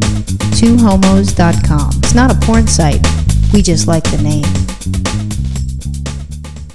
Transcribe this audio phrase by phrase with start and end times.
[0.00, 1.90] twohomos.com.
[1.98, 3.06] It's not a porn site.
[3.52, 4.44] We just like the name.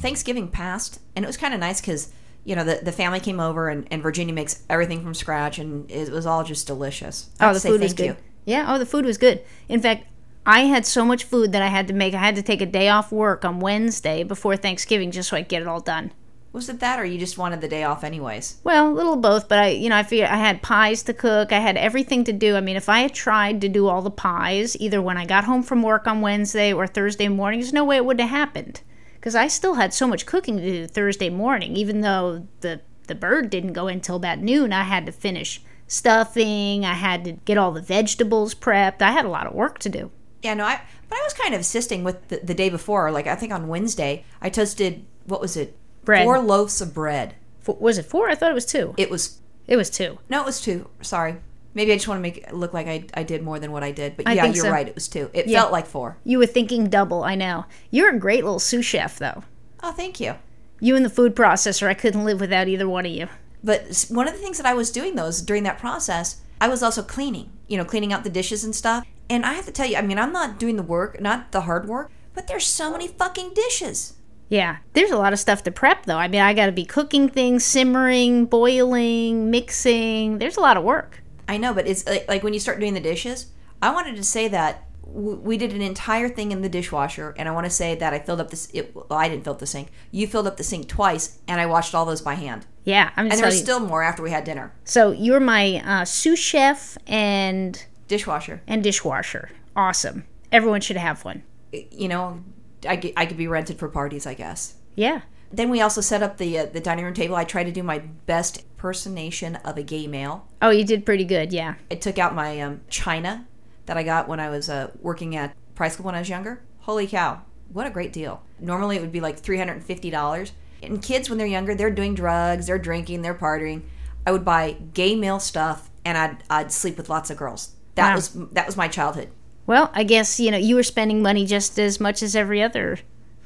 [0.00, 2.12] Thanksgiving passed, and it was kind of nice because
[2.44, 5.90] you know the, the family came over and, and Virginia makes everything from scratch, and
[5.90, 7.30] it was all just delicious.
[7.40, 8.06] I Oh, the food was good.
[8.06, 8.16] you.
[8.44, 8.66] Yeah.
[8.68, 9.42] Oh, the food was good.
[9.68, 10.06] In fact,
[10.44, 12.12] I had so much food that I had to make.
[12.14, 15.42] I had to take a day off work on Wednesday before Thanksgiving just so I
[15.42, 16.12] could get it all done.
[16.54, 18.58] Was it that, or you just wanted the day off anyways?
[18.62, 21.50] Well, a little both, but I, you know, I figured I had pies to cook.
[21.50, 22.54] I had everything to do.
[22.54, 25.42] I mean, if I had tried to do all the pies, either when I got
[25.42, 28.82] home from work on Wednesday or Thursday morning, there's no way it would have happened.
[29.16, 33.16] Because I still had so much cooking to do Thursday morning, even though the the
[33.16, 34.72] bird didn't go in till about noon.
[34.72, 36.84] I had to finish stuffing.
[36.84, 39.02] I had to get all the vegetables prepped.
[39.02, 40.12] I had a lot of work to do.
[40.40, 43.10] Yeah, no, I but I was kind of assisting with the, the day before.
[43.10, 45.76] Like I think on Wednesday, I toasted what was it?
[46.04, 46.24] Bread.
[46.24, 47.34] Four loaves of bread.
[47.66, 48.28] F- was it four?
[48.28, 48.94] I thought it was two.
[48.96, 50.18] It was It was two.
[50.28, 50.88] no, it was two.
[51.00, 51.36] Sorry,
[51.74, 53.82] maybe I just want to make it look like I, I did more than what
[53.82, 54.16] I did.
[54.16, 54.70] But I yeah, you're so.
[54.70, 54.86] right.
[54.86, 55.30] It was two.
[55.32, 55.60] It Yeah.
[55.60, 56.18] felt like four.
[56.24, 57.24] You were thinking double.
[57.24, 57.64] I know.
[57.90, 59.42] You're a great little sous chef, though.
[59.82, 60.34] Oh, thank you.
[60.80, 61.86] You and the food processor.
[61.86, 63.28] I couldn't live without either one of you.
[63.62, 66.68] But one of the things that I was doing though is during that process, I
[66.68, 67.50] was also cleaning.
[67.68, 69.06] You know, cleaning out the dishes and stuff.
[69.30, 71.62] And I have to tell you, I mean, I'm not doing the work, not the
[71.62, 74.14] hard work, but there's so many fucking dishes.
[74.48, 76.18] Yeah, there's a lot of stuff to prep, though.
[76.18, 80.38] I mean, I got to be cooking things, simmering, boiling, mixing.
[80.38, 81.22] There's a lot of work.
[81.48, 83.46] I know, but it's like, like when you start doing the dishes.
[83.82, 87.48] I wanted to say that w- we did an entire thing in the dishwasher, and
[87.48, 88.68] I want to say that I filled up this.
[88.72, 89.88] It, well, I didn't fill up the sink.
[90.10, 92.64] You filled up the sink twice, and I washed all those by hand.
[92.84, 93.62] Yeah, I'm And there was you.
[93.62, 94.72] still more after we had dinner.
[94.84, 98.62] So you're my uh, sous chef and Dishwasher.
[98.66, 99.50] and dishwasher.
[99.74, 100.24] Awesome.
[100.52, 101.42] Everyone should have one.
[101.72, 102.40] You know,
[102.86, 104.74] I, could- I could be rented for parties, I guess.
[104.94, 105.22] Yeah.
[105.52, 107.36] Then we also set up the uh, the dining room table.
[107.36, 110.48] I tried to do my best impersonation of a gay male.
[110.60, 111.52] Oh, you did pretty good.
[111.52, 111.74] Yeah.
[111.90, 113.46] I took out my um, china
[113.86, 116.62] that I got when I was uh, working at Price Club when I was younger.
[116.80, 118.42] Holy cow, what a great deal!
[118.60, 120.52] Normally it would be like three hundred and fifty dollars.
[120.82, 123.82] And kids, when they're younger, they're doing drugs, they're drinking, they're partying.
[124.26, 127.74] I would buy gay male stuff, and I'd I'd sleep with lots of girls.
[127.94, 128.14] That Wow.
[128.16, 129.30] was that was my childhood.
[129.66, 132.98] Well, I guess you know you were spending money just as much as every other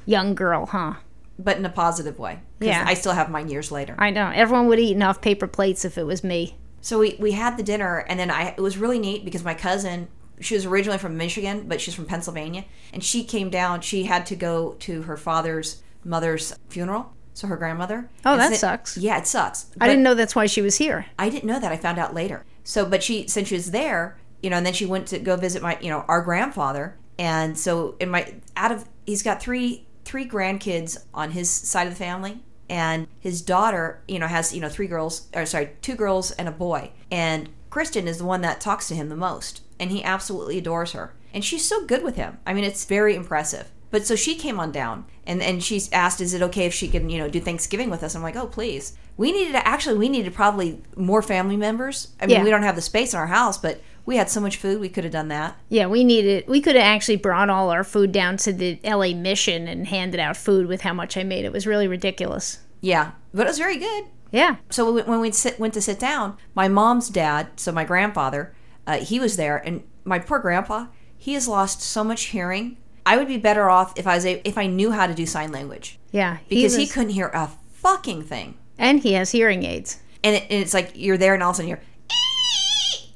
[0.05, 0.95] young girl, huh?
[1.41, 2.39] but in a positive way.
[2.59, 2.83] Yeah.
[2.85, 3.95] I still have mine years later.
[3.97, 4.29] I know.
[4.35, 6.57] Everyone would eat off paper plates if it was me.
[6.81, 9.53] So we, we had the dinner, and then I it was really neat because my
[9.53, 10.09] cousin,
[10.41, 13.81] she was originally from Michigan, but she's from Pennsylvania, and she came down.
[13.81, 18.09] She had to go to her father's mother's funeral, so her grandmother.
[18.25, 18.97] Oh, And that sucks.
[18.97, 19.67] Yeah, it sucks.
[19.79, 21.05] I didn't know that's why she was here.
[21.17, 21.71] I didn't know that.
[21.71, 22.45] I found out later.
[22.63, 25.35] So, but she since she was there, you know, and then she went to go
[25.35, 29.85] visit my, you know, our grandfather, and so in my out of he's got three
[30.05, 34.61] three grandkids on his side of the family, and his daughter, you know, has you
[34.61, 38.41] know three girls, or sorry, two girls and a boy, and Kristen is the one
[38.41, 42.03] that talks to him the most, and he absolutely adores her, and she's so good
[42.03, 42.37] with him.
[42.45, 43.71] I mean, it's very impressive.
[43.91, 46.87] But so she came on down and, and she's asked, is it okay if she
[46.87, 48.13] can, you know, do Thanksgiving with us?
[48.13, 48.95] I'm like, oh, please.
[49.17, 52.09] We needed to, actually, we needed probably more family members.
[52.21, 52.43] I mean, Yeah.
[52.43, 54.89] we don't have the space in our house, but we had so much food, we
[54.89, 55.55] could have done that.
[55.69, 56.45] Yeah, we needed.
[56.47, 60.19] We could have actually brought all our food down to the LA Mission and handed
[60.19, 61.45] out food with how much I made.
[61.45, 62.57] It was really ridiculous.
[62.81, 64.05] Yeah, but it was very good.
[64.31, 64.55] Yeah.
[64.71, 68.51] So we- when we sit, went to sit down, my mom's dad, so my grandfather,
[68.87, 72.77] uh, he was there, and my poor grandpa, he has lost so much hearing.
[73.05, 75.27] I would be better off if I was a, if I knew how to do
[75.27, 76.37] sign language Yeah.
[76.49, 78.55] because he was- couldn't hear a fucking thing.
[78.79, 79.99] And he has hearing aids.
[80.23, 81.79] And, it, and it's like you're there, and all of a sudden you're,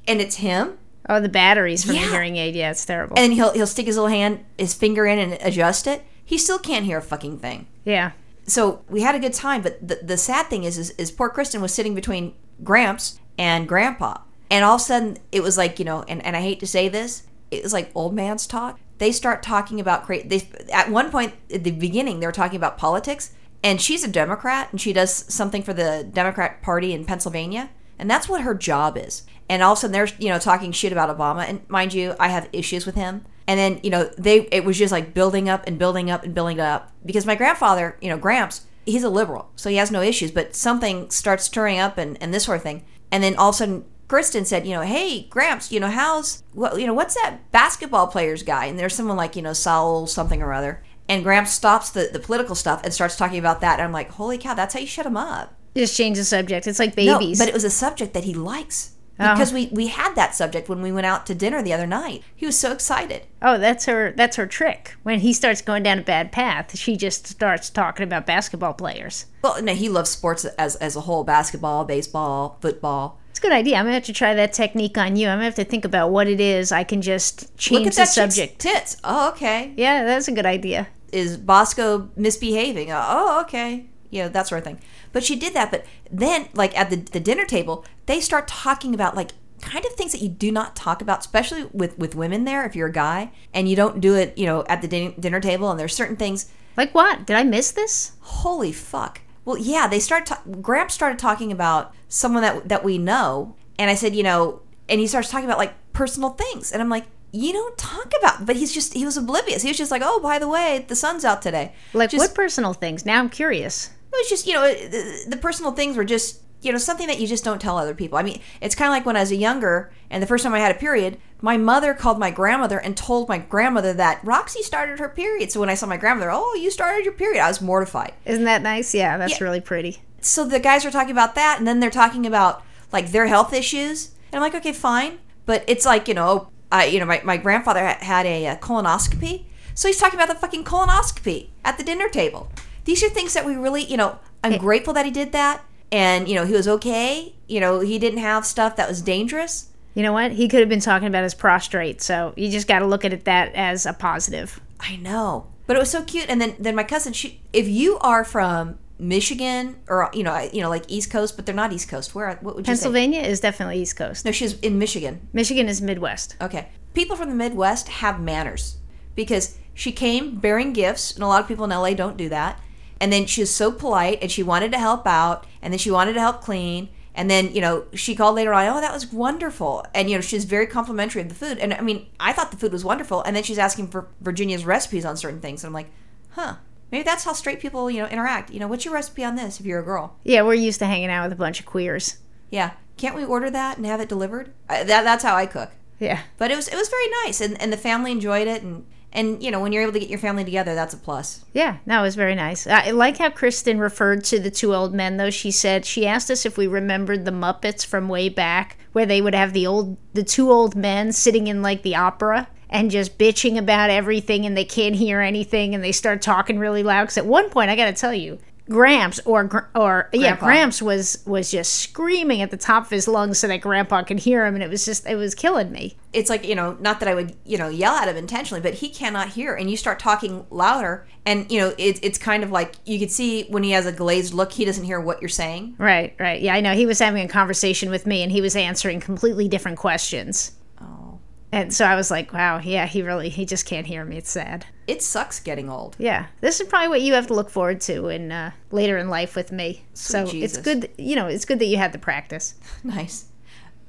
[0.08, 0.78] and it's him.
[1.10, 2.06] Oh, the batteries from Yeah.
[2.06, 2.56] the hearing aid.
[2.56, 3.18] Yeah, it's terrible.
[3.20, 6.04] and he'll he'll stick his little hand, his finger in and adjust it.
[6.26, 7.68] He still can't hear a fucking thing.
[7.84, 8.12] yeah.
[8.46, 11.30] So we had a good time, but the, the sad thing is, is, is poor
[11.30, 14.18] Kristen was sitting between Gramps and Grandpa,
[14.52, 16.68] and all of a sudden it was like you know, and, and I hate to
[16.68, 18.80] say this, it was like old man's talk.
[18.98, 22.58] They start talking about cra- they at one point at the beginning they were talking
[22.58, 23.32] about politics,
[23.64, 28.10] and she's a Democrat and she does something for the Democrat Party in Pennsylvania, and
[28.10, 29.24] that's what her job is.
[29.50, 32.16] And all of a sudden they're you know talking shit about Obama, and mind you,
[32.20, 33.26] I have issues with him.
[33.46, 36.34] And then you know they it was just like building up and building up and
[36.34, 40.02] building up because my grandfather, you know Gramps, he's a liberal, so he has no
[40.02, 40.32] issues.
[40.32, 43.56] But something starts stirring up and, and this sort of thing, and then all of
[43.56, 47.16] a sudden Kristen said, you know, hey Gramps, you know how's what you know what's
[47.16, 48.66] that basketball player's guy?
[48.66, 52.20] And there's someone like you know Saul something or other, and Gramps stops the the
[52.20, 54.88] political stuff and starts talking about that, and I'm like, holy cow, that's how you
[54.88, 55.54] shut him up.
[55.76, 56.66] Just change the subject.
[56.68, 57.40] It's like No, babies.
[57.40, 58.92] but it was a subject that he likes.
[59.20, 59.34] Oh.
[59.34, 62.24] Because we, we had that subject when we went out to dinner the other night.
[62.36, 63.24] He was so excited.
[63.44, 64.12] oh, that's her.
[64.18, 64.96] That's her trick.
[65.04, 69.28] When he starts going down a bad path, she just starts talking about basketball players.
[69.44, 73.20] Well, no, he loves sports as as a whole: basketball, baseball, football.
[73.30, 73.78] It's a good idea.
[73.78, 75.28] I'm gonna have to try that technique on you.
[75.28, 76.72] I'm gonna have to think about what it is.
[76.72, 78.60] I can just change Look at the subject.
[78.60, 78.98] tits.
[79.04, 79.74] Oh, okay.
[79.78, 80.88] Yeah, that's a good idea.
[81.12, 82.90] Is Bosco misbehaving?
[82.92, 83.86] Oh, okay.
[84.10, 84.80] You know, that sort of thing.
[85.12, 85.72] But she did that.
[85.72, 89.94] But then, like at the, the dinner table, they start talking about like kind of
[89.94, 92.66] things that you do not talk about, especially with with women there.
[92.66, 95.40] If you're a guy and you don't do it, you know, at the din- dinner
[95.40, 96.50] table, and there's certain things.
[96.76, 97.26] Like what?
[97.28, 98.14] Did I miss this?
[98.22, 99.22] Holy fuck.
[99.46, 100.26] Well, yeah, they start.
[100.26, 104.62] Ta- Gramps started talking about someone that that we know, and I said, you know,
[104.90, 108.46] and he starts talking about like personal things, and I'm like, you don't talk about.
[108.46, 109.62] But he's just he was oblivious.
[109.62, 111.74] He was just like, oh, by the way, the sun's out today.
[111.94, 113.06] Like Just- what personal things?
[113.06, 113.88] Now I'm curious.
[114.12, 117.20] it was just you know the, the personal things were just you know something that
[117.20, 118.18] you just don't tell other people.
[118.18, 120.54] I mean it's kind of like when i was a younger and the first time
[120.54, 124.62] i had a period my mother called my grandmother and told my grandmother that roxy
[124.64, 125.52] started her period.
[125.52, 128.14] So when i saw my grandmother oh you started your period i was mortified.
[128.26, 128.94] Isn't that nice?
[128.96, 129.44] Yeah, that's Yeah.
[129.46, 130.02] really pretty.
[130.22, 133.54] so the guys are talking about that and then they're talking about like their health
[133.54, 134.12] issues.
[134.32, 135.20] And i'm like okay fine.
[135.46, 139.46] But it's like you know I, you know my, my grandfather had a, uh colonoscopy.
[139.76, 142.50] So he's talking about the fucking colonoscopy at the dinner table.
[142.86, 145.62] These are things that we really you know i'm grateful that he did that
[145.94, 149.70] and you know he was okay you know he didn't have stuff that was dangerous
[149.96, 150.32] You know what?
[150.32, 153.14] He could have been talking about his prostrate, so you just got to look at
[153.14, 154.60] it that as a positive.
[154.80, 157.98] i know but it was so cute and then then my cousin she if you
[158.00, 161.88] are from michigan or you know you know like east coast but they're not east
[161.90, 164.26] coast where what would you say Pennsylvania is definitely East Coast.
[164.26, 166.36] no she's in michigan Michigan is Midwest.
[166.42, 166.70] Okay.
[166.94, 168.78] People from the Midwest have manners
[169.16, 172.60] because she came bearing gifts, and a lot of people in LA don't do that.
[173.04, 175.92] And then she was so polite and she wanted to help out, and then she
[175.92, 176.88] wanted to help clean.
[177.14, 179.86] And then, you know, she called later on, oh, that was wonderful.
[179.94, 181.58] And, you know, she's very complimentary of the food.
[181.58, 183.22] And I mean, I thought the food was wonderful.
[183.22, 185.66] And then she's asking for Virginia's recipes on certain things.
[185.66, 185.92] And I'm like,
[186.30, 186.56] huh,
[186.94, 188.52] maybe that's how straight people, you know, interact.
[188.52, 190.16] You know, what's your recipe on this if you're a girl?
[190.24, 192.20] Yeah, we're used to hanging out with a bunch of queers.
[192.52, 192.72] Yeah.
[192.96, 194.54] Can't we order that and have it delivered?
[194.70, 195.72] I, that, that's how I cook.
[196.00, 196.22] Yeah.
[196.38, 199.42] but it was it was very nice and, and the family enjoyed it and and
[199.42, 202.02] you know when you're able to get your family together that's a plus Yeah, that
[202.02, 202.66] was very nice.
[202.68, 205.30] I like how Kristen referred to the two old men, though.
[205.30, 209.22] She said she asked us if we remembered the Muppets from way back, where they
[209.22, 213.20] would have the old, the two old men sitting in like the opera and just
[213.20, 217.04] bitching about everything, and they can't hear anything, and they start talking really loud.
[217.04, 218.40] Because at one point, I got to tell you,
[218.70, 220.46] Gramps or or yeah, Grandpa.
[220.46, 224.20] Gramps was was just screaming at the top of his lungs so that Grandpa could
[224.20, 225.98] hear him, and it was just it was killing me.
[226.14, 228.76] it's like you know not that i would you know yell at him intentionally but
[228.76, 232.52] he cannot hear and you start talking louder and you know it, it's kind of
[232.52, 235.28] like you could see when he has a glazed look he doesn't hear what you're
[235.30, 236.42] saying Right, right.
[236.42, 236.74] Yeah, I know.
[236.74, 240.52] He was having a conversation with me and he was answering completely different questions.
[240.80, 241.20] oh
[241.52, 244.18] And so I was like, wow, yeah, he really, he just can't hear me.
[244.18, 244.66] It's sad.
[244.88, 248.08] It sucks getting old Yeah, this is probably what you have to look forward to
[248.08, 249.86] in uh, later in life with me.
[249.94, 250.58] so Jesus.
[250.58, 252.56] it's good, you know, it's good that you had the practice.
[252.84, 253.26] nice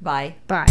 [0.00, 0.67] bye Bye.